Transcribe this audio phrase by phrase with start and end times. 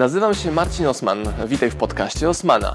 [0.00, 1.18] Nazywam się Marcin Osman.
[1.46, 2.72] Witaj w podcaście Osmana.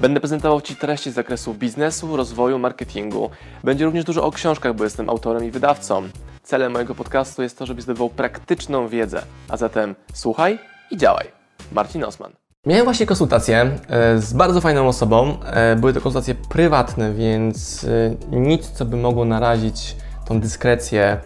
[0.00, 3.30] Będę prezentował Ci treści z zakresu biznesu, rozwoju, marketingu.
[3.64, 6.02] Będzie również dużo o książkach, bo jestem autorem i wydawcą.
[6.42, 9.22] Celem mojego podcastu jest to, żebyś zdobywał praktyczną wiedzę.
[9.48, 10.58] A zatem słuchaj
[10.90, 11.26] i działaj.
[11.72, 12.32] Marcin Osman.
[12.66, 15.36] Miałem właśnie konsultację e, z bardzo fajną osobą.
[15.44, 19.96] E, były to konsultacje prywatne, więc e, nic, co by mogło narazić
[20.26, 21.20] tą dyskrecję,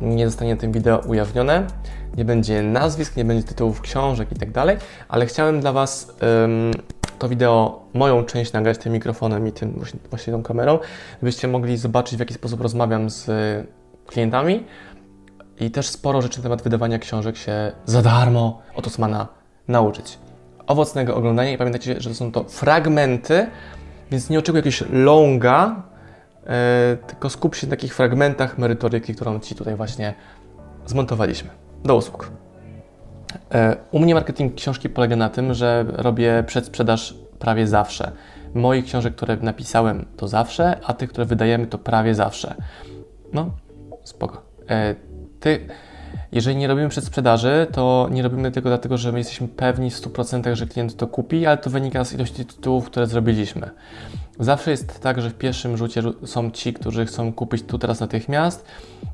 [0.00, 1.66] nie zostanie na tym wideo ujawnione.
[2.16, 4.76] Nie będzie nazwisk, nie będzie tytułów książek i tak dalej,
[5.08, 6.70] ale chciałem dla Was um,
[7.18, 10.78] to wideo, moją część nagrać tym mikrofonem i tym właśnie, właśnie tą kamerą,
[11.22, 13.30] żebyście mogli zobaczyć, w jaki sposób rozmawiam z
[14.06, 14.64] klientami
[15.60, 19.28] i też sporo rzeczy na temat wydawania książek się za darmo od Osmana
[19.68, 20.18] nauczyć.
[20.66, 23.46] Owocnego oglądania i pamiętajcie, że to są to fragmenty,
[24.10, 25.82] więc nie oczekuj jakiegoś longa,
[26.46, 30.14] E, tylko skup się na takich fragmentach merytoryki, którą Ci tutaj właśnie
[30.86, 31.50] zmontowaliśmy.
[31.84, 32.30] Do usług.
[33.54, 38.12] E, u mnie marketing książki polega na tym, że robię przedsprzedaż prawie zawsze.
[38.54, 42.54] Moich książek, które napisałem, to zawsze, a tych, które wydajemy, to prawie zawsze.
[43.32, 43.50] No,
[44.04, 44.42] spoko.
[44.70, 44.94] E,
[45.40, 45.68] ty,
[46.32, 50.54] jeżeli nie robimy przedsprzedaży, to nie robimy tego dlatego, że my jesteśmy pewni w 100%,
[50.54, 53.70] że klient to kupi, ale to wynika z ilości tytułów, które zrobiliśmy.
[54.40, 58.66] Zawsze jest tak, że w pierwszym rzucie są ci, którzy chcą kupić tu teraz natychmiast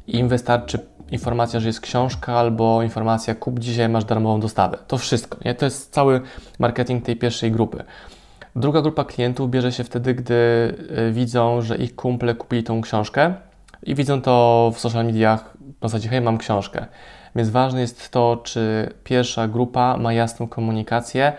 [0.06, 0.78] i im wystarczy
[1.13, 4.79] informacja, że jest książka albo informacja kup dzisiaj, masz darmową dostawę.
[4.87, 5.39] To wszystko.
[5.45, 5.55] Nie?
[5.55, 6.21] To jest cały
[6.59, 7.85] marketing tej pierwszej grupy.
[8.57, 10.35] Druga grupa klientów bierze się wtedy, gdy
[11.09, 13.35] y, widzą, że ich kumple kupili tą książkę
[13.83, 16.87] i widzą to w social mediach w zasadzie, hej, mam książkę.
[17.37, 21.33] Więc ważne jest to, czy pierwsza grupa ma jasną komunikację,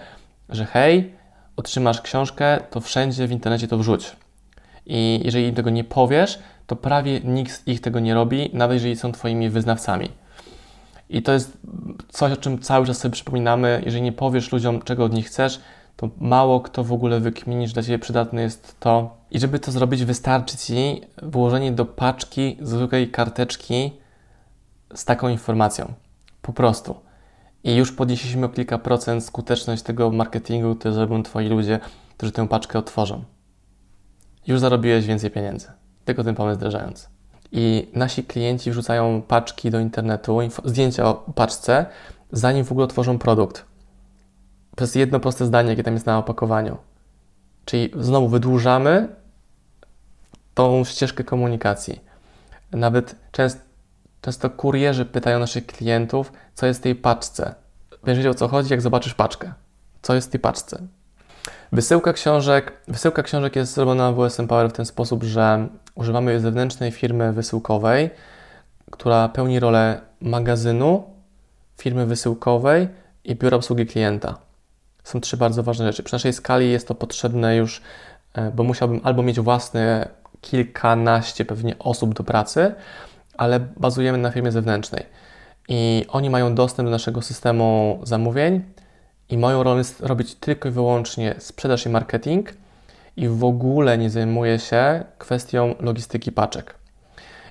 [0.50, 1.14] że hej,
[1.58, 4.16] otrzymasz książkę, to wszędzie w internecie to wrzuć.
[4.86, 8.76] I jeżeli im tego nie powiesz, to prawie nikt z ich tego nie robi, nawet
[8.76, 10.10] jeżeli są Twoimi wyznawcami.
[11.10, 11.58] I to jest
[12.10, 13.82] coś, o czym cały czas sobie przypominamy.
[13.86, 15.60] Jeżeli nie powiesz ludziom, czego od nich chcesz,
[15.96, 19.18] to mało kto w ogóle wykmini, że dla Ciebie przydatne jest to.
[19.32, 23.92] I żeby to zrobić, wystarczy Ci włożenie do paczki zwykłej karteczki
[24.96, 25.94] z taką informacją.
[26.42, 26.96] Po prostu.
[27.64, 31.80] I już podnieśliśmy o kilka procent skuteczność tego marketingu, który zrobią Twoi ludzie,
[32.18, 33.24] którzy tę paczkę otworzą.
[34.48, 35.68] Już zarobiłeś więcej pieniędzy,
[36.06, 37.10] tylko ten pomysł wdrażając.
[37.52, 41.86] I nasi klienci wrzucają paczki do internetu, zdjęcia o paczce,
[42.32, 43.66] zanim w ogóle otworzą produkt.
[44.76, 46.78] Przez jedno proste zdanie, jakie tam jest na opakowaniu.
[47.66, 49.08] Czyli znowu wydłużamy
[50.54, 52.02] tą ścieżkę komunikacji.
[52.72, 53.74] Nawet często
[54.24, 57.56] Często kurierzy pytają naszych klientów, co jest w tej paczce.
[58.04, 59.54] Będziesz wiedział, o co chodzi, jak zobaczysz paczkę.
[60.02, 60.82] Co jest w tej paczce?
[61.72, 66.92] Wysyłka książek, wysyłka książek jest zrobiona w WSM Power w ten sposób, że używamy zewnętrznej
[66.92, 68.10] firmy wysyłkowej,
[68.92, 71.04] która pełni rolę magazynu,
[71.78, 72.88] firmy wysyłkowej
[73.24, 74.38] i biura obsługi klienta.
[75.04, 76.04] Są trzy bardzo ważne rzeczy.
[76.04, 77.82] Przy naszej skali jest to potrzebne już,
[78.34, 80.10] e, bo musiałbym albo mieć własne
[80.42, 82.76] kilkanaście pewnie osób do pracy,
[83.38, 85.06] ale bazujemy na firmie zewnętrznej.
[85.70, 88.64] I oni mają dostęp do naszego systemu zamówień
[89.30, 92.54] i moją rolą jest robić tylko i wyłącznie sprzedaż i marketing
[93.18, 96.76] i w ogóle nie zajmuję się kwestią logistyki paczek.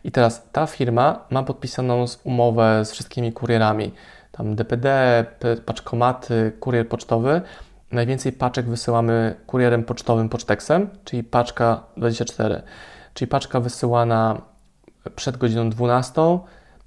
[0.04, 3.92] I teraz ta firma ma podpisaną umowę z wszystkimi kurierami,
[4.32, 5.24] tam DPD,
[5.66, 7.40] paczkomaty, kurier pocztowy.
[7.92, 12.62] Najwięcej paczek wysyłamy kurierem pocztowym Poczteksem, czyli paczka 24,
[13.14, 14.42] czyli paczka wysyłana
[15.16, 16.38] przed godziną 12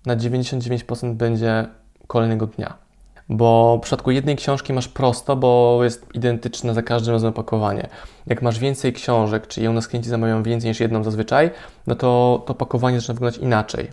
[0.06, 1.68] na 99% będzie
[2.08, 2.85] kolejnego dnia.
[3.30, 7.90] Bo w przypadku jednej książki masz prosto, bo jest identyczne za każdym razem opakowanie.
[8.28, 11.52] Jak masz więcej książek, czyli u nas klienci zamawiają więcej niż jedną zazwyczaj,
[11.88, 13.92] no to to opakowanie zaczyna wyglądać inaczej.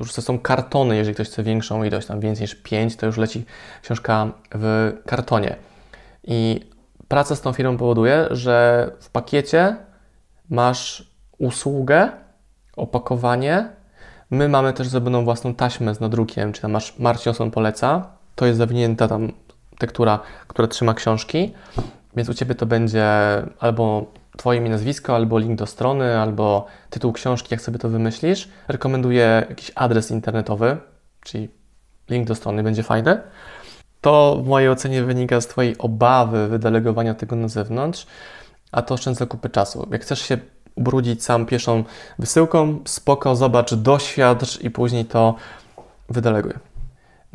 [0.00, 3.16] Już to są kartony, jeżeli ktoś chce większą ilość, tam więcej niż 5, to już
[3.16, 3.44] leci
[3.82, 5.56] książka w kartonie.
[6.24, 6.60] I
[7.08, 9.76] praca z tą firmą powoduje, że w pakiecie
[10.50, 12.10] masz usługę,
[12.76, 13.68] opakowanie.
[14.30, 18.15] My mamy też zrobioną własną taśmę z nadrukiem, czy tam masz Marcin Osman poleca.
[18.36, 19.32] To jest zawinięta tam
[19.78, 21.54] tektura, która trzyma książki,
[22.16, 23.06] więc u Ciebie to będzie
[23.60, 24.06] albo
[24.36, 28.48] Twoje imię, nazwisko, albo link do strony, albo tytuł książki, jak sobie to wymyślisz.
[28.68, 30.76] Rekomenduję jakiś adres internetowy,
[31.20, 31.48] czyli
[32.10, 33.22] link do strony, będzie fajne.
[34.00, 38.06] To w mojej ocenie wynika z Twojej obawy wydelegowania tego na zewnątrz,
[38.72, 39.88] a to oszczędza kupy czasu.
[39.90, 40.38] Jak chcesz się
[40.74, 41.84] ubrudzić sam pierwszą
[42.18, 45.34] wysyłką, spoko, zobacz, doświadcz i później to
[46.08, 46.75] wydeleguj.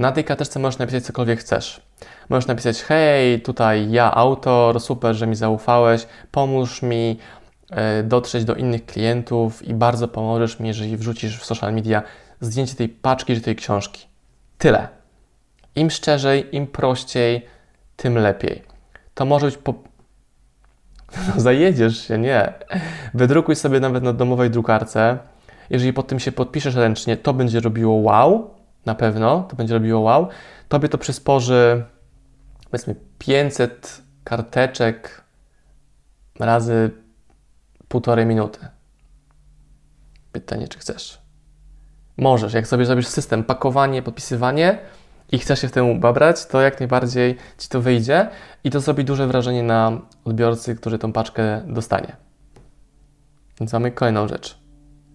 [0.02, 1.82] Na tej karteczce możesz napisać cokolwiek chcesz.
[2.30, 7.20] Możesz napisać, hej, tutaj ja autor, super, że mi zaufałeś, pomóż mi
[7.70, 12.04] e, dotrzeć do innych klientów i bardzo pomożesz mi, jeżeli wrzucisz w social media
[12.40, 14.08] zdjęcie tej paczki czy tej książki.
[14.58, 14.88] Tyle.
[15.76, 17.46] Im szczerzej, im prościej,
[17.96, 18.64] tym lepiej.
[19.14, 19.74] To może być po...
[21.38, 22.54] Zajedziesz się, nie.
[23.14, 25.18] Wydrukuj sobie nawet na domowej drukarce.
[25.70, 30.00] Jeżeli pod tym się podpiszesz ręcznie, to będzie robiło wow, na pewno, to będzie robiło
[30.00, 30.28] wow.
[30.70, 31.84] Tobie to przysporzy,
[32.72, 35.24] powiedzmy, 500 karteczek
[36.40, 36.92] razy
[37.88, 38.60] półtorej minuty.
[40.32, 41.22] Pytanie, czy chcesz?
[42.18, 44.80] Możesz, jak sobie zrobisz system pakowanie, podpisywanie
[45.32, 48.30] i chcesz się w tym babrać, to jak najbardziej Ci to wyjdzie
[48.64, 52.16] i to zrobi duże wrażenie na odbiorcy, który tą paczkę dostanie.
[53.60, 54.58] Więc mamy kolejną rzecz.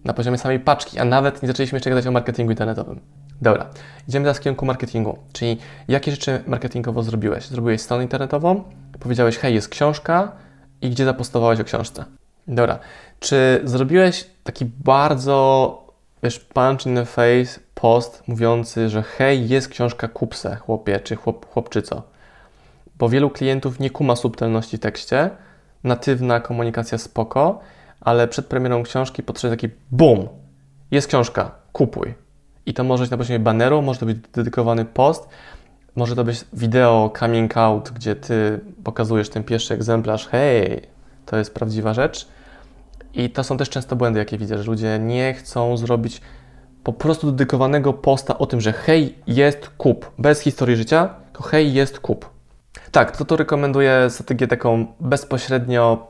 [0.03, 3.01] Na poziomie samej paczki, a nawet nie zaczęliśmy jeszcze gadać o marketingu internetowym.
[3.41, 3.69] Dobra,
[4.07, 5.57] idziemy teraz w kierunku marketingu, czyli
[5.87, 7.47] jakie rzeczy marketingowo zrobiłeś?
[7.47, 8.63] Zrobiłeś stronę internetową,
[8.99, 10.31] powiedziałeś, hej, jest książka
[10.81, 12.05] i gdzie zapostowałeś o książce?
[12.47, 12.79] Dobra,
[13.19, 15.87] czy zrobiłeś taki bardzo,
[16.23, 21.53] wiesz, punch in the face post mówiący, że hej, jest książka, kupse, chłopie czy chłop,
[21.53, 22.03] chłopczyco?
[22.97, 25.29] Bo wielu klientów nie kuma subtelności w tekście,
[25.83, 27.59] natywna komunikacja spoko,
[28.01, 30.27] ale przed premierą książki potrzebuje taki BUM!
[30.91, 32.26] Jest książka, kupuj.
[32.67, 35.29] I to może być na poziomie baneru, może to być dedykowany post,
[35.95, 40.81] może to być wideo coming out, gdzie ty pokazujesz ten pierwszy egzemplarz, hej,
[41.25, 42.27] to jest prawdziwa rzecz.
[43.13, 46.21] I to są też często błędy, jakie widzę, że ludzie nie chcą zrobić
[46.83, 51.73] po prostu dedykowanego posta o tym, że hej, jest kup, bez historii życia, tylko hej,
[51.73, 52.29] jest kup.
[52.91, 56.07] Tak, to to rekomenduję strategię taką bezpośrednio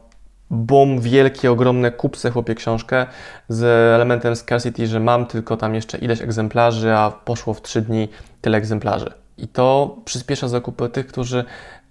[0.49, 3.05] bum, wielkie, ogromne kupce chłopie książkę
[3.49, 3.63] z
[3.95, 8.09] elementem scarcity, że mam tylko tam jeszcze ileś egzemplarzy, a poszło w 3 dni
[8.41, 9.13] tyle egzemplarzy.
[9.37, 11.45] I to przyspiesza zakupy tych, którzy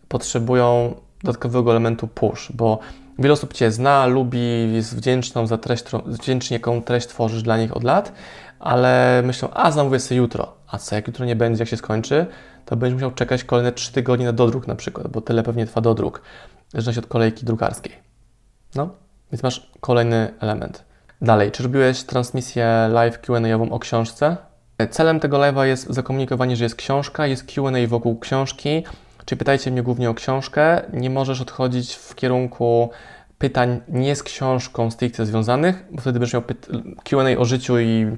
[0.09, 0.95] potrzebują
[1.25, 2.79] dodatkowego elementu push, bo
[3.19, 7.77] wiele osób Cię zna, lubi, jest wdzięczną za treść, wdzięcznie jaką treść tworzysz dla nich
[7.77, 8.13] od lat,
[8.59, 10.55] ale myślą, a zamówię sobie jutro.
[10.69, 12.27] A co, jak jutro nie będzie, jak się skończy,
[12.65, 15.81] to będziesz musiał czekać kolejne 3 tygodnie na dodruk na przykład, bo tyle pewnie trwa
[15.81, 16.23] dodruk,
[16.69, 18.06] w zależności od kolejki drukarskiej.
[18.77, 18.89] No,
[19.33, 20.85] więc masz kolejny element.
[21.23, 24.37] Dalej, czy robiłeś transmisję live Q&A o książce?
[24.91, 28.85] Celem tego live'a jest zakomunikowanie, że jest książka, jest Q&A wokół książki,
[29.25, 30.83] czy pytajcie mnie głównie o książkę.
[30.93, 32.91] Nie możesz odchodzić w kierunku
[33.39, 36.43] pytań nie z książką stricte związanych, bo wtedy będziesz miał
[37.05, 38.17] Q&A o życiu i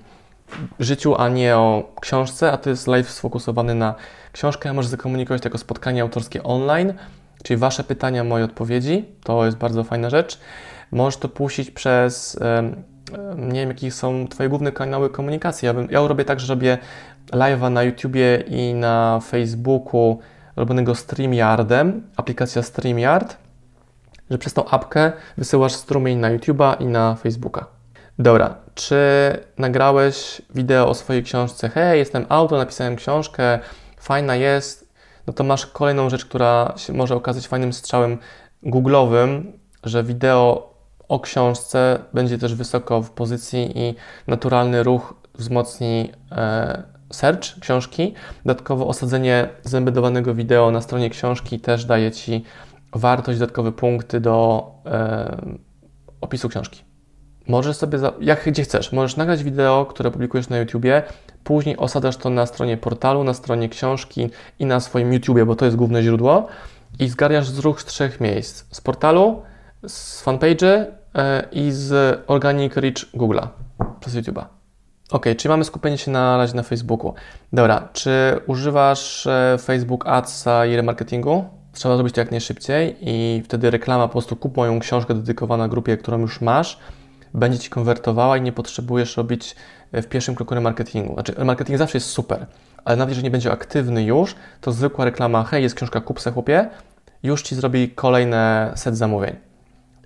[0.80, 3.94] życiu, a nie o książce, a to jest live sfokusowany na
[4.32, 4.72] książkę.
[4.72, 6.92] Możesz zakomunikować jako spotkanie autorskie online,
[7.42, 9.04] czyli Wasze pytania, moje odpowiedzi.
[9.24, 10.40] To jest bardzo fajna rzecz.
[10.92, 12.38] Możesz to puścić przez,
[13.36, 15.66] nie wiem, jakie są Twoje główne kanały komunikacji.
[15.66, 16.78] Ja, bym, ja robię tak, że robię
[17.32, 20.18] live'a na YouTubie i na Facebooku
[20.56, 23.36] robionego StreamYardem, aplikacja StreamYard,
[24.30, 27.66] że przez tą apkę wysyłasz strumień na YouTube'a i na Facebooka.
[28.18, 28.96] Dobra, czy
[29.58, 31.68] nagrałeś wideo o swojej książce?
[31.68, 33.58] Hej, jestem autor, napisałem książkę,
[34.00, 34.87] fajna jest.
[35.28, 38.18] No to masz kolejną rzecz, która się może okazać fajnym strzałem
[38.62, 39.42] Google'owym,
[39.84, 40.74] że wideo
[41.08, 43.94] o książce będzie też wysoko w pozycji i
[44.26, 46.82] naturalny ruch wzmocni e,
[47.12, 48.14] search książki.
[48.44, 52.44] Dodatkowo osadzenie zembedowanego wideo na stronie książki też daje Ci
[52.92, 55.36] wartość, dodatkowe punkty do e,
[56.20, 56.82] opisu książki.
[57.48, 61.02] Możesz sobie, za, jak gdzie chcesz, możesz nagrać wideo, które publikujesz na YouTubie,
[61.48, 65.64] później osadzasz to na stronie portalu, na stronie książki i na swoim YouTubie, bo to
[65.64, 66.46] jest główne źródło
[66.98, 68.64] i zgarniasz z ruch z trzech miejsc.
[68.70, 69.42] Z portalu,
[69.86, 70.84] z fanpage'y
[71.14, 73.46] e, i z Organic Reach Google'a
[74.00, 74.44] przez YouTube'a.
[75.10, 77.14] Ok, czyli mamy skupienie się na razie na Facebooku.
[77.52, 78.10] Dobra, czy
[78.46, 81.44] używasz e, Facebook Adsa i remarketingu?
[81.72, 85.96] Trzeba zrobić to jak najszybciej i wtedy reklama po prostu kup moją książkę dedykowaną grupie,
[85.96, 86.78] którą już masz,
[87.34, 89.56] będzie Ci konwertowała i nie potrzebujesz robić
[89.92, 91.14] e, w pierwszym kroku remarketingu.
[91.14, 92.46] Znaczy, marketing zawsze jest super,
[92.84, 96.70] ale nawet jeżeli nie będzie aktywny już, to zwykła reklama, hej, jest książka, kup chłopie,
[97.22, 99.36] już Ci zrobi kolejne set zamówień.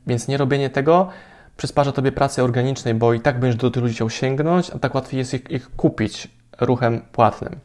[0.06, 1.08] Więc nie robienie tego
[1.56, 4.94] przysparza Tobie pracy organicznej, bo i tak będziesz do tych ludzi chciał sięgnąć, a tak
[4.94, 6.28] łatwiej jest ich, ich kupić
[6.60, 7.60] ruchem płatnym.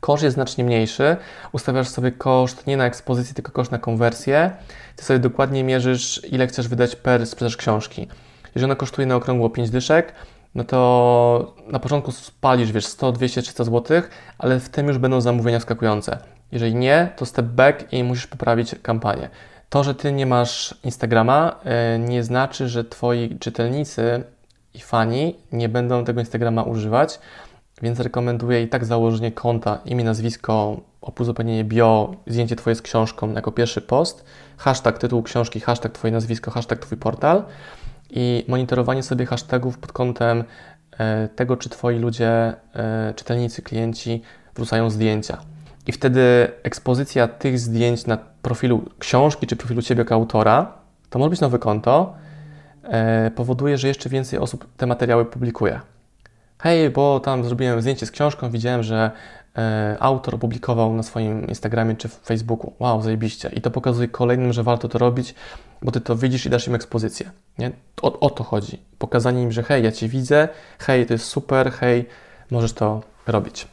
[0.00, 1.16] Koszt jest znacznie mniejszy.
[1.52, 4.50] Ustawiasz sobie koszt nie na ekspozycji, tylko koszt na konwersję.
[4.96, 8.08] Ty sobie dokładnie mierzysz, ile chcesz wydać per sprzedaż książki.
[8.54, 10.12] Jeżeli ona kosztuje na okrągło 5 dyszek,
[10.54, 14.02] no to na początku spalisz, wiesz, 100, 200, 300 zł,
[14.38, 16.18] ale w tym już będą zamówienia wskakujące.
[16.52, 19.28] Jeżeli nie, to step back i musisz poprawić kampanię.
[19.68, 24.24] To, że ty nie masz Instagrama, e, nie znaczy, że twoi czytelnicy
[24.74, 27.18] i fani nie będą tego Instagrama używać,
[27.82, 30.80] więc rekomenduję i tak założenie konta, imię, nazwisko,
[31.20, 34.24] uzupełnienie bio, zdjęcie Twoje z książką jako pierwszy post,
[34.56, 37.44] hashtag tytuł książki, hashtag Twoje nazwisko, hashtag Twój portal
[38.14, 40.44] i monitorowanie sobie hashtagów pod kątem
[40.98, 44.22] e, tego, czy Twoi ludzie, e, czytelnicy, klienci
[44.54, 45.38] wrzucają zdjęcia.
[45.86, 50.72] i wtedy ekspozycja tych zdjęć na profilu książki czy profilu Ciebie jako autora,
[51.10, 52.14] to może być nowe konto,
[52.82, 55.80] e, powoduje, że jeszcze więcej osób te materiały publikuje.
[56.58, 59.10] Hej, bo tam zrobiłem zdjęcie z książką, widziałem, że
[60.00, 62.72] autor opublikował na swoim Instagramie czy Facebooku.
[62.78, 63.48] Wow, zajebiście.
[63.48, 65.34] I to pokazuje kolejnym, że warto to robić,
[65.84, 67.30] bo Ty to widzisz i dasz im ekspozycję.
[67.58, 67.72] Nie?
[68.02, 68.78] O, o to chodzi.
[68.98, 70.48] Pokazanie im, że hej, ja Cię widzę,
[70.78, 72.06] hej, to jest super, hej,
[72.50, 73.68] możesz to robić.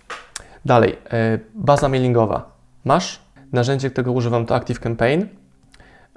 [0.65, 2.51] Dalej, e, baza mailingowa.
[2.86, 3.20] Masz?
[3.51, 5.25] Narzędzie, którego używam to Active Campaign.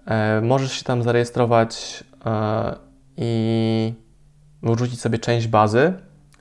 [0.07, 2.75] E, możesz się tam zarejestrować e,
[3.17, 3.95] i
[4.63, 5.93] wrzucić sobie część bazy,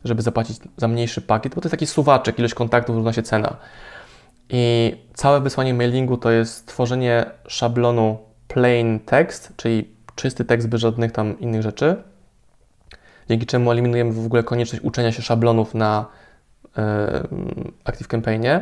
[0.04, 3.58] żeby zapłacić za mniejszy pakiet, bo to jest taki suwaczek, ilość kontaktów równa się cena.
[4.50, 11.12] I całe wysłanie mailingu to jest tworzenie szablonu plain text, czyli czysty tekst bez żadnych
[11.12, 12.04] tam innych rzeczy,
[13.30, 16.06] dzięki czemu eliminujemy w ogóle konieczność uczenia się szablonów na
[17.84, 18.62] Active Campaignie.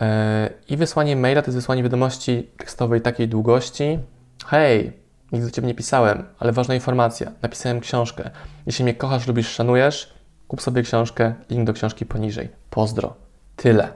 [0.00, 3.98] E, I wysłanie maila to jest wysłanie wiadomości tekstowej takiej długości.
[4.46, 4.92] Hej,
[5.32, 7.32] nigdy do Ciebie nie pisałem, ale ważna informacja.
[7.42, 8.30] Napisałem książkę.
[8.66, 10.14] Jeśli mnie kochasz, lubisz, szanujesz,
[10.48, 12.48] kup sobie książkę, link do książki poniżej.
[12.70, 13.14] Pozdro.
[13.56, 13.88] Tyle.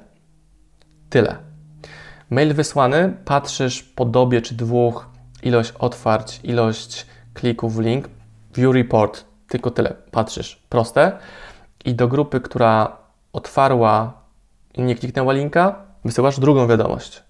[1.11, 1.50] Tyle.
[2.31, 5.11] Mail wysłany, patrzysz po dobie czy dwóch,
[5.43, 8.09] ilość otwarć, ilość klików w link,
[8.55, 9.95] view report, tylko tyle.
[10.11, 10.63] Patrzysz.
[10.69, 11.19] Proste
[11.85, 12.97] i do grupy, która
[13.33, 14.13] otwarła
[14.75, 17.23] i nie kliknęła linka, wysyłasz drugą wiadomość,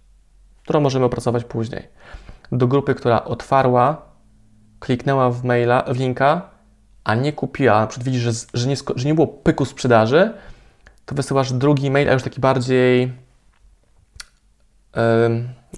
[0.63, 1.89] którą możemy opracować później.
[2.53, 4.03] Do grupy, która otwarła,
[4.81, 6.51] kliknęła w maila, w linka,
[7.05, 10.33] a nie kupiła, na przykład widzisz, że, że, nie, że nie było pyku sprzedaży,
[11.07, 13.13] to wysyłasz drugi mail, a już taki bardziej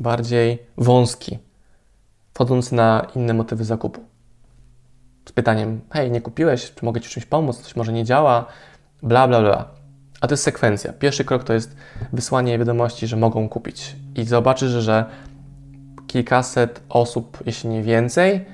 [0.01, 1.39] bardziej wąski,
[2.35, 4.13] wchodząc na inne motywy zakupu
[5.29, 8.47] z pytaniem: Hej, nie kupiłeś, czy mogę Ci czymś pomóc, coś może nie działa,
[9.03, 9.69] bla, bla, bla.
[10.21, 10.93] A to jest sekwencja.
[10.93, 11.77] Pierwszy krok to jest
[12.13, 13.97] wysłanie wiadomości, że mogą kupić.
[14.15, 15.05] I zobaczysz, że
[16.07, 18.45] kilkaset osób, jeśli nie więcej,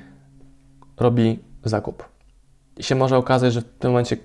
[0.97, 2.09] robi zakup.
[2.77, 4.17] I się może okazać, że w tym momencie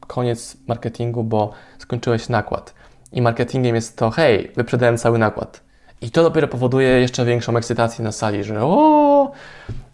[0.00, 2.74] koniec marketingu, bo skończyłeś nakład.
[3.12, 5.67] I marketingiem jest to, hej, wyprzedałem cały nakład.
[6.00, 9.32] I to dopiero powoduje jeszcze większą ekscytację na sali, że o,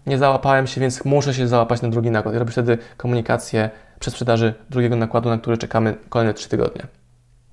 [0.06, 2.34] nie załapałem się, więc muszę się załapać na drugi nakład.
[2.34, 3.70] I robię wtedy komunikację
[4.10, 6.86] sprzedaży drugiego nakładu, na który czekamy kolejne 3 tygodnie,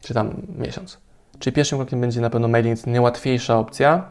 [0.02, 0.98] czy tam miesiąc.
[1.40, 4.10] Czyli pierwszym krokiem będzie na pewno mailing, to najłatwiejsza opcja.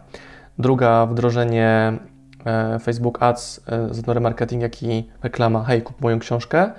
[0.59, 1.99] Druga, wdrożenie
[2.47, 5.65] e, Facebook Ads, e, zarówno marketing, jak i reklama.
[5.65, 6.71] Hej, kup moją książkę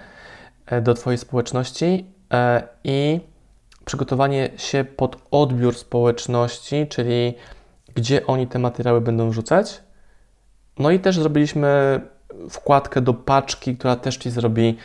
[0.65, 2.05] e, do Twojej społeczności
[2.83, 3.19] i
[3.91, 7.33] przygotowanie się pod odbiór społeczności, czyli
[7.95, 9.81] gdzie oni te materiały będą wrzucać
[10.79, 12.01] no i też zrobiliśmy
[12.49, 14.77] wkładkę do paczki, która też Ci zrobi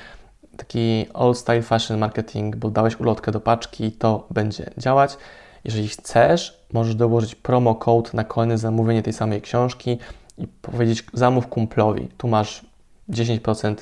[0.57, 5.17] taki old style fashion marketing, bo dałeś ulotkę do paczki i to będzie działać.
[5.65, 9.99] Jeżeli chcesz, możesz dołożyć promo code na kolejne zamówienie tej samej książki
[10.39, 12.09] i powiedzieć zamów kumplowi.
[12.19, 12.65] Tu masz
[13.11, 13.75] 10%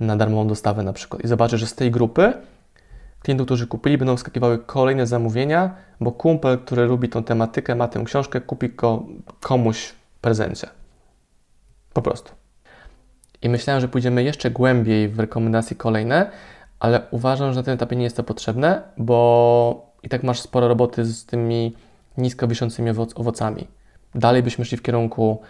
[0.00, 1.24] na darmową dostawę na przykład.
[1.24, 2.32] I zobaczysz, że z tej grupy
[3.28, 8.04] klientów, którzy kupili, będą wskakiwały kolejne zamówienia, bo kumpel, który lubi tą tematykę, ma tę
[8.04, 9.06] książkę, kupi go
[9.40, 10.68] komuś w prezencie.
[11.92, 12.32] Po prostu.
[13.42, 16.30] I myślałem, że pójdziemy jeszcze głębiej w rekomendacje kolejne,
[16.80, 20.68] ale uważam, że na tym etapie nie jest to potrzebne, bo i tak masz sporo
[20.68, 21.74] roboty z tymi
[22.18, 23.66] nisko wiszącymi owocami.
[24.14, 25.40] Dalej byśmy szli w kierunku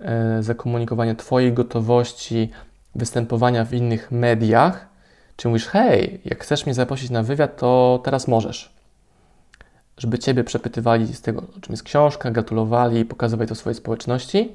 [0.00, 2.50] e, zakomunikowania Twojej gotowości
[2.94, 4.93] występowania w innych mediach,
[5.36, 8.74] czy mówisz, hej, jak chcesz mnie zaprosić na wywiad, to teraz możesz.
[9.98, 14.52] Żeby Ciebie przepytywali z tego, czym jest książka, gratulowali, pokazywali to swojej społeczności.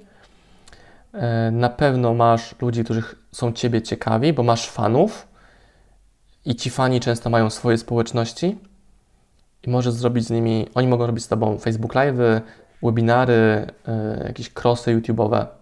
[1.13, 5.27] E, na pewno masz ludzi, którzy są Ciebie ciekawi, bo masz fanów
[6.45, 8.57] i ci fani często mają swoje społeczności
[9.63, 12.15] i możesz zrobić z nimi, oni mogą robić z Tobą Facebook Live,
[12.83, 15.58] webinary, e, jakieś crossy YouTube'owe.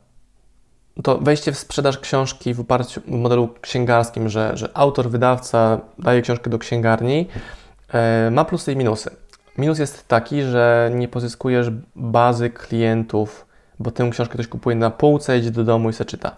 [1.04, 6.22] To wejście w sprzedaż książki w oparciu w modelu księgarskim, że, że autor, wydawca daje
[6.22, 7.28] książkę do księgarni,
[7.94, 9.10] e, ma plusy i minusy.
[9.58, 13.48] Minus jest taki, że nie pozyskujesz bazy klientów
[13.80, 16.36] bo tę książkę ktoś kupuje na półce, idzie do domu i se czyta.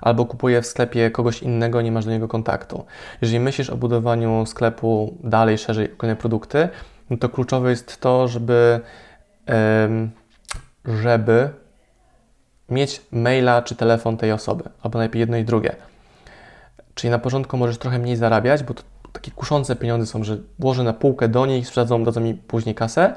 [0.00, 2.84] Albo kupuje w sklepie kogoś innego, nie masz do niego kontaktu.
[3.22, 6.68] Jeżeli myślisz o budowaniu sklepu dalej, szerzej, kolejne produkty,
[7.10, 8.80] no to kluczowe jest to, żeby,
[10.84, 11.50] żeby
[12.70, 15.76] mieć maila czy telefon tej osoby, albo najlepiej jedno i drugie.
[16.94, 20.82] Czyli na początku możesz trochę mniej zarabiać, bo to takie kuszące pieniądze są, że włożę
[20.82, 23.14] na półkę do nich, sprzedadzą, dadzą mi później kasę,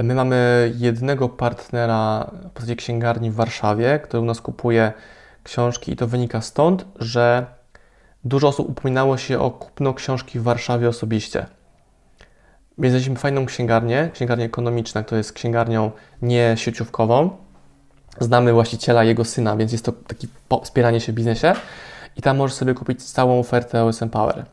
[0.00, 4.92] My mamy jednego partnera w postaci księgarni w Warszawie, który u nas kupuje
[5.44, 7.46] książki i to wynika stąd, że
[8.24, 11.46] dużo osób upominało się o kupno książki w Warszawie osobiście.
[12.78, 15.90] Znaleźliśmy fajną księgarnię, księgarnię ekonomiczna, która jest księgarnią
[16.22, 17.30] nie sieciówkową.
[18.20, 20.26] Znamy właściciela, jego syna, więc jest to takie
[20.62, 21.52] wspieranie się w biznesie.
[22.16, 24.44] I tam możesz sobie kupić całą ofertę OSM Power.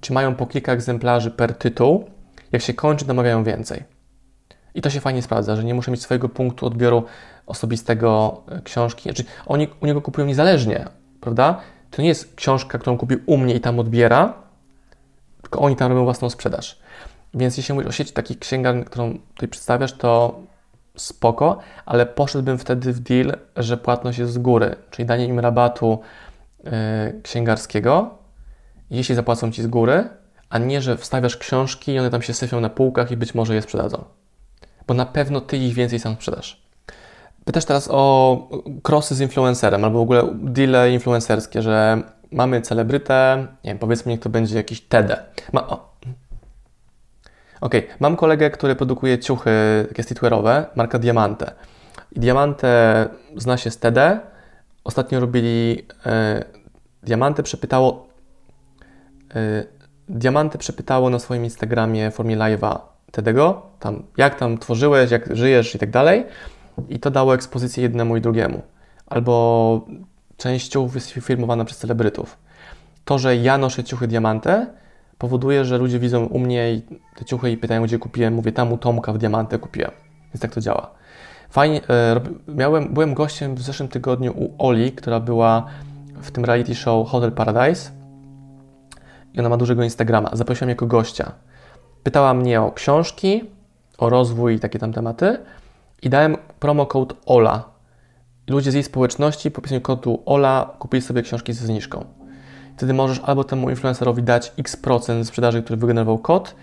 [0.00, 2.10] Czy mają po kilka egzemplarzy per tytuł.
[2.52, 3.84] Jak się kończy, namawiają więcej.
[4.74, 7.04] I to się fajnie sprawdza, że nie muszę mieć swojego punktu odbioru
[7.46, 9.02] osobistego e, książki.
[9.02, 10.88] Znaczy, oni u niego kupują niezależnie,
[11.20, 11.60] prawda?
[11.90, 14.34] To nie jest książka, którą kupił u mnie i tam odbiera,
[15.42, 16.78] tylko oni tam robią własną sprzedaż.
[17.34, 20.40] Więc jeśli mówisz o sieci takich księgarni, którą tutaj przedstawiasz, to
[20.96, 25.98] spoko, ale poszedłbym wtedy w deal, że płatność jest z góry, czyli danie im rabatu
[26.64, 26.70] yy,
[27.22, 28.18] księgarskiego,
[28.90, 30.08] jeśli zapłacą Ci z góry,
[30.50, 33.54] a nie, że wstawiasz książki i one tam się syfią na półkach i być może
[33.54, 34.04] je sprzedadzą.
[34.86, 36.64] Bo na pewno Ty ich więcej sam sprzedasz.
[37.44, 38.48] Pytasz teraz o
[38.88, 44.20] crossy z influencerem, albo w ogóle deale influencerskie, że mamy celebrytę, nie wiem, powiedzmy, niech
[44.20, 45.16] to będzie jakiś TED.
[45.52, 45.94] Ma, o.
[47.64, 49.50] Ok, mam kolegę, który produkuje ciuchy
[49.88, 51.52] takie streetwearowe, marka Diamante.
[52.12, 53.98] I Diamante zna się z TED.
[54.84, 56.44] Ostatnio robili e,
[57.02, 58.06] Diamante przepytało
[59.34, 59.64] e,
[60.08, 62.78] Diamante przepytało na swoim Instagramie w formie live'a
[63.12, 66.26] TEDego, tam jak tam tworzyłeś, jak żyjesz i tak dalej.
[66.88, 68.62] I to dało ekspozycję jednemu i drugiemu.
[69.06, 69.86] Albo
[70.36, 72.38] część ciuchów jest filmowana przez celebrytów.
[73.04, 74.66] To, że ja noszę ciuchy Diamante,
[75.18, 76.80] powoduje, że ludzie widzą u mnie
[77.16, 78.34] te ciuchy i pytają, gdzie kupiłem.
[78.34, 79.90] Mówię, tam u Tomka w Diamante kupiłem.
[80.34, 80.90] Więc tak to działa.
[81.50, 85.66] Fajnie, e, miałem, byłem gościem w zeszłym tygodniu u Oli, która była
[86.22, 87.90] w tym reality show Hotel Paradise
[89.34, 90.30] i ona ma dużego Instagrama.
[90.32, 91.32] Zaprosiłem jako gościa.
[92.02, 93.44] Pytała mnie o książki,
[93.98, 95.38] o rozwój i takie tam tematy
[96.02, 97.64] i dałem promo code OLA.
[98.48, 102.04] Ludzie z jej społeczności po kodu OLA kupili sobie książki ze zniżką.
[102.76, 106.54] Wtedy możesz albo temu influencerowi dać x procent sprzedaży, który wygenerował kod,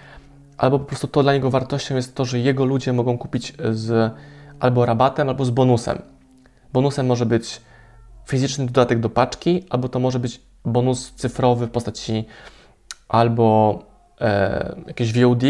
[0.58, 4.14] albo po prostu to dla niego wartością jest to, że jego ludzie mogą kupić z
[4.60, 6.02] albo rabatem, albo z bonusem.
[6.74, 7.62] Bonusem może być
[8.28, 12.26] fizyczny dodatek do paczki, albo to może być bonus cyfrowy w postaci
[13.10, 13.80] albo
[14.22, 15.44] e, jakieś VOD,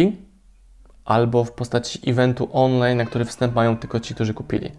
[1.06, 4.72] albo w postaci eventu online, na który wstęp mają tylko ci, którzy kupili.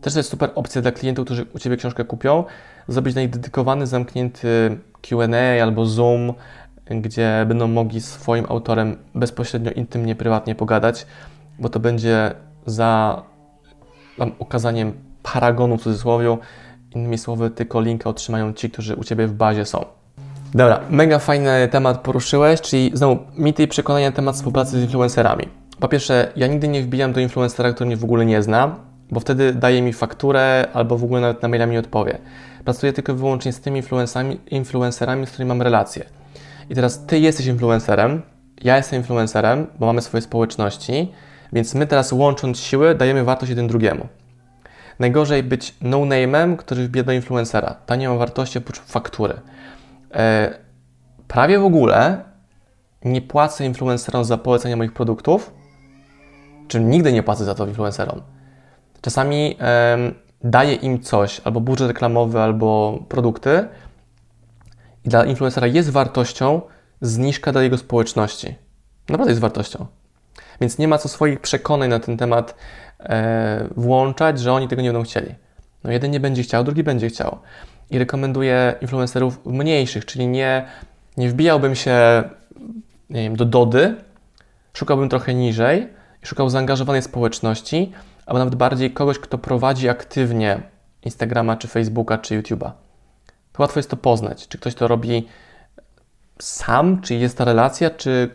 [0.00, 2.44] Też to jest super opcja dla klientów, którzy u Ciebie książkę kupią,
[2.90, 6.32] zrobić na nich dedykowany, zamknięty Q&A albo Zoom,
[6.90, 11.06] gdzie będą mogli z swoim autorem bezpośrednio, intymnie, prywatnie pogadać,
[11.58, 12.34] bo to będzie
[12.66, 13.22] za
[14.18, 16.36] tam, okazaniem paragonu w cudzysłowie.
[16.94, 19.84] Innymi słowy, tylko linka otrzymają ci, którzy u Ciebie w bazie są.
[20.54, 25.48] Dobra, mega fajny temat poruszyłeś, czyli znowu mity i przekonania na temat współpracy z influencerami.
[25.80, 28.76] Po pierwsze, ja nigdy nie wbijam do influencera, który mnie w ogóle nie zna,
[29.10, 32.18] bo wtedy daje mi fakturę albo w ogóle nawet na maila mi odpowie.
[32.70, 36.04] Pracuję tylko i wyłącznie z tymi influencerami, influencerami, z którymi mam relacje.
[36.70, 38.22] I teraz Ty jesteś influencerem,
[38.62, 41.12] ja jestem influencerem, bo mamy swoje społeczności,
[41.52, 44.08] więc my teraz łącząc siły dajemy wartość jeden drugiemu.
[44.98, 47.74] Najgorzej być no-name'em, który wbija do influencera.
[47.86, 49.34] Ta nie ma wartości oprócz faktury.
[50.14, 50.54] E,
[51.28, 52.24] prawie w ogóle
[53.04, 55.52] nie płacę influencerom za polecenie moich produktów,
[56.68, 58.22] czy nigdy nie płacę za to influencerom.
[59.00, 59.56] Czasami
[60.44, 63.68] daję im coś, albo budżet reklamowy, albo produkty
[65.04, 66.60] i dla influencera jest wartością
[67.00, 68.54] zniżka dla jego społeczności.
[69.08, 69.86] Naprawdę jest wartością.
[70.60, 72.54] Więc nie ma co swoich przekonań na ten temat
[73.00, 75.34] e, włączać, że oni tego nie będą chcieli.
[75.84, 77.38] No jeden nie będzie chciał, drugi będzie chciał
[77.90, 80.66] i rekomenduję influencerów mniejszych, czyli nie,
[81.16, 82.22] nie wbijałbym się
[83.10, 83.94] nie wiem, do Dody,
[84.72, 85.88] szukałbym trochę niżej
[86.22, 87.92] szukał zaangażowanej społeczności,
[88.30, 90.62] albo nawet bardziej kogoś, kto prowadzi aktywnie
[91.02, 92.70] Instagrama, czy Facebooka, czy YouTube'a.
[93.52, 95.28] To łatwo jest to poznać, czy ktoś to robi
[96.38, 98.30] sam, czy jest ta relacja, czy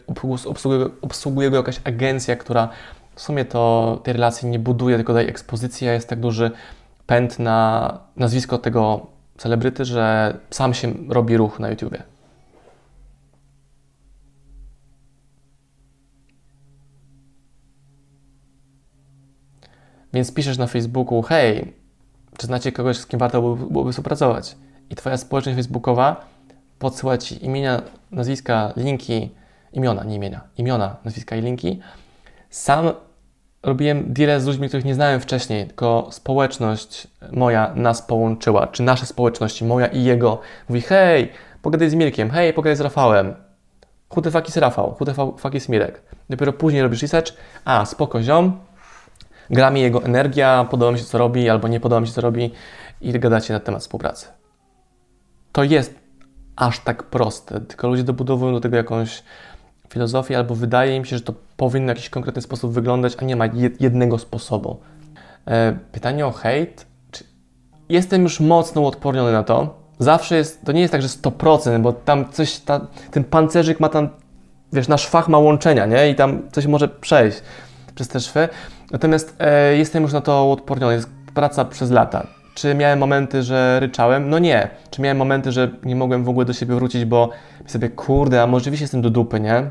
[0.46, 2.70] obsługuje, obsługuje go jakaś agencja, która
[3.16, 6.52] w sumie to tej relacji nie buduje, tylko daje ekspozycję, jest tak duży
[7.06, 12.04] pęd na nazwisko tego celebryty, że sam się robi ruch na YouTubie.
[20.14, 21.74] Więc piszesz na Facebooku, hej,
[22.38, 24.56] czy znacie kogoś, z kim warto byłoby, współpracować?
[24.90, 26.26] I Twoja społeczność facebookowa
[26.80, 29.30] podsyła Ci imienia, nazwiska, linki,
[29.74, 31.80] imiona, nie imienia, imiona, nazwiska i linki.
[32.50, 32.92] Sam
[33.64, 39.06] robiłem deal z ludźmi, których nie znałem wcześniej, tylko społeczność moja nas połączyła, czy nasze
[39.06, 40.40] społeczności, moja i jego,
[40.70, 43.36] mówi hej, pogadaj z Mirkiem, hej, pogadaj z Rafałem.
[44.16, 44.96] Who the fuck is Rafał?
[45.00, 46.02] Who the fuck is Mirek?
[46.30, 47.34] Dopiero później robisz research,
[47.66, 48.60] a spoko ziom,
[49.50, 52.22] gra mi jego energia, podoba mi się co robi, albo nie podoba mi się co
[52.22, 52.52] robi
[53.02, 54.28] i gadacie na temat współpracy.
[55.52, 55.96] To jest
[56.56, 59.24] aż tak proste, tylko ludzie dobudowują do tego jakąś
[59.90, 63.36] filozofii, albo wydaje im się, że to powinno w jakiś konkretny sposób wyglądać, a nie
[63.36, 63.46] ma
[63.80, 64.80] jednego sposobu.
[65.48, 66.86] E, pytanie o hejt.
[67.90, 69.80] Jestem już mocno uodporniony na to.
[70.00, 73.90] Zawsze jest, to nie jest tak, że 100%, bo tam coś, ta, ten pancerzyk ma
[73.90, 74.10] tam,
[74.74, 76.10] wiesz, nasz fach ma łączenia, nie?
[76.10, 77.42] I tam coś może przejść
[77.96, 78.50] przez te szwy.
[78.92, 80.94] Natomiast e, jestem już na to uodporniony.
[80.94, 82.28] Jest praca przez lata.
[82.56, 84.30] Czy miałem momenty, że ryczałem?
[84.30, 84.70] No nie.
[84.92, 87.30] Czy miałem momenty, że nie mogłem w ogóle do siebie wrócić, bo
[87.66, 89.70] sobie, kurde, a może jestem do dupy, nie?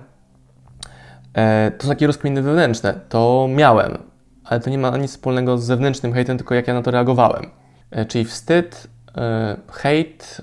[1.35, 2.95] E, to są takie rozkminy wewnętrzne.
[3.09, 3.99] To miałem,
[4.45, 7.47] ale to nie ma nic wspólnego z zewnętrznym hejtem, tylko jak ja na to reagowałem.
[7.91, 10.41] E, czyli wstyd, e, hejt,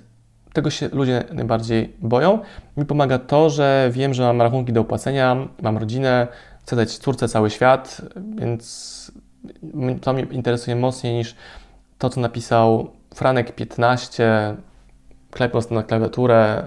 [0.53, 2.39] tego się ludzie najbardziej boją.
[2.77, 6.27] Mi pomaga to, że wiem, że mam rachunki do opłacenia, mam rodzinę,
[6.63, 8.01] chcę dać córce cały świat,
[8.35, 9.11] więc
[10.01, 11.35] to mnie interesuje mocniej niż
[11.97, 14.55] to, co napisał Franek 15,
[15.31, 16.63] klepiąc na klawiaturę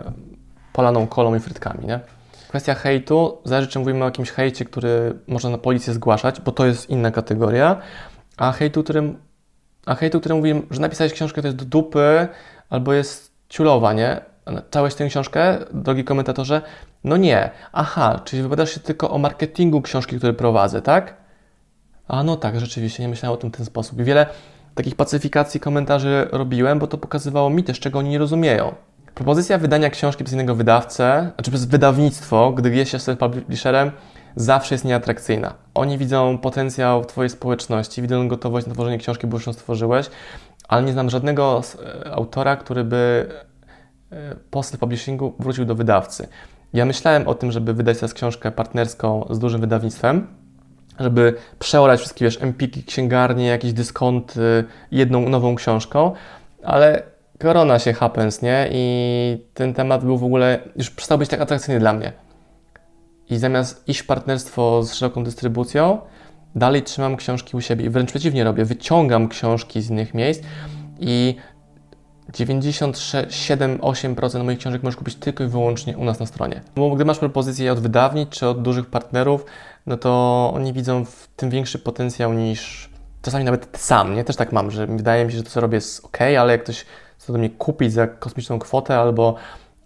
[0.73, 2.01] polaną kolą i frytkami, nie?
[2.49, 6.67] Kwestia hejtu, zależy czy mówimy o jakimś hejcie, który można na policję zgłaszać, bo to
[6.67, 7.77] jest inna kategoria,
[8.37, 9.19] a hejtu, którym,
[9.87, 12.29] a hejtu, którym mówimy, że napisałeś książkę, to jest do dupy,
[12.71, 14.21] albo jest ciulowa, nie?
[14.47, 16.63] Czytałeś tę książkę, drogi komentatorze?
[17.05, 17.51] No nie.
[17.73, 21.17] Aha, czyli wypowiadasz się tylko o marketingu książki, który prowadzę, tak?
[22.09, 24.03] A no tak, rzeczywiście, nie myślałem o tym w ten sposób.
[24.03, 24.27] Wiele
[24.75, 28.75] takich pacyfikacji komentarzy robiłem, bo to pokazywało mi też, czego oni nie rozumieją.
[29.15, 33.91] Propozycja wydania książki przez innego wydawcę, znaczy przez wydawnictwo, gdy jest się self-publisherem,
[34.37, 35.55] zawsze jest nieatrakcyjna.
[35.75, 40.11] Oni widzą potencjał w Twojej społeczności, widzą gotowość na tworzenie książki, bo już ją stworzyłeś,
[40.69, 41.61] ale nie znam żadnego
[42.05, 43.29] e, autora, który by
[44.13, 46.29] e, po self-publishingu wrócił do wydawcy.
[46.75, 50.27] Ja myślałem o tym, żeby wydać teraz książkę partnerską z dużym wydawnictwem,
[51.01, 56.13] żeby przeorać wszystkie, wiesz, empiki, księgarnie, jakieś dyskonty jedną nową książką,
[56.65, 57.03] ale
[57.39, 58.69] korona się happens, nie?
[58.73, 62.13] I ten temat był w ogóle, już przestał być tak atrakcyjny dla mnie.
[63.31, 65.99] I zamiast iść w partnerstwo z szeroką dystrybucją,
[66.55, 70.43] dalej trzymam książki u siebie i wręcz przeciwnie robię, wyciągam książki z innych miejsc
[71.01, 71.37] i
[72.33, 76.61] 97-8% moich książek możesz kupić tylko i wyłącznie u nas na stronie.
[76.77, 79.45] Bo gdy masz propozycję od wydawnic czy od dużych partnerów,
[79.87, 82.91] no to oni widzą w tym większy potencjał niż
[83.23, 84.25] czasami nawet sam, nie?
[84.25, 86.63] Też tak mam, że wydaje mi się, że to co robię jest ok, ale jak
[86.63, 86.85] ktoś
[87.19, 89.35] chce do mnie kupić za kosmiczną kwotę albo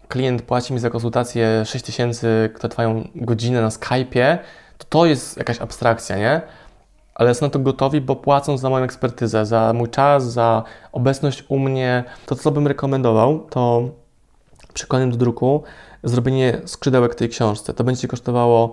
[0.08, 4.38] klient płaci mi za konsultację 6 tysięcy, które trwają godzinę na Skype'ie,
[4.78, 6.40] to to jest jakaś abstrakcja, nie?
[7.18, 11.44] Ale są na to gotowi, bo płacą za moją ekspertyzę, za mój czas, za obecność
[11.48, 12.04] u mnie.
[12.26, 13.82] To, co bym rekomendował, to
[14.74, 15.62] przykładem do druku
[16.04, 17.74] zrobienie skrzydełek tej książce.
[17.74, 18.72] To będzie kosztowało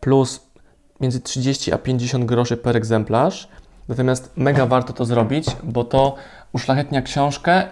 [0.00, 0.40] plus
[1.00, 3.48] między 30 a 50 groszy per egzemplarz.
[3.88, 6.14] Natomiast mega warto to zrobić, bo to
[6.52, 7.62] uszlachetnia książkę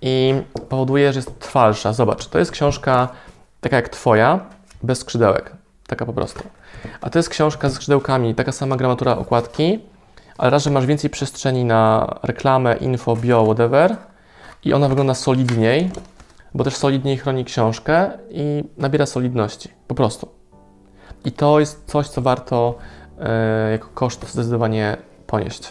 [0.00, 0.34] i
[0.68, 1.92] powoduje, że jest trwalsza.
[1.92, 3.08] Zobacz, to jest książka
[3.60, 4.40] taka jak Twoja,
[4.82, 5.61] bez skrzydełek.
[5.92, 6.42] Taka po prostu.
[7.00, 9.78] A to jest książka z skrzydełkami, taka sama gramatura okładki,
[10.38, 13.96] ale raz, że masz więcej przestrzeni na reklamę, info, bio, whatever
[14.64, 15.90] i ona wygląda solidniej,
[16.54, 20.28] bo też solidniej chroni książkę i nabiera solidności, po prostu.
[21.24, 22.74] I to jest coś, co warto
[23.20, 25.70] e, jako koszt zdecydowanie ponieść.